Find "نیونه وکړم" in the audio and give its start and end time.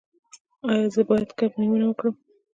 1.61-2.15